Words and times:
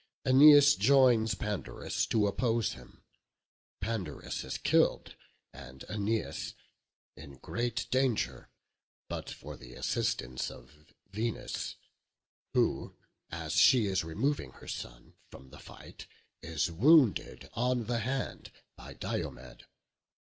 Æneas 0.25 0.75
joins 0.79 1.35
Pandarus 1.35 2.07
to 2.07 2.25
oppose 2.25 2.71
him, 2.73 3.03
Pandarus 3.81 4.43
is 4.43 4.57
killed, 4.57 5.13
and 5.53 5.81
Æneas 5.87 6.55
in 7.15 7.37
great 7.37 7.85
danger 7.91 8.49
but 9.09 9.29
for 9.29 9.55
the 9.55 9.75
assistance 9.75 10.49
of 10.49 10.91
Venus; 11.11 11.75
who, 12.55 12.95
as 13.29 13.53
she 13.53 13.85
is 13.85 14.03
removing 14.03 14.53
her 14.53 14.67
son 14.67 15.13
from 15.29 15.51
the 15.51 15.59
fight, 15.59 16.07
is 16.41 16.71
wounded 16.71 17.47
on 17.53 17.85
the 17.85 17.99
hand 17.99 18.51
by 18.75 18.95
Diomed. 18.95 19.65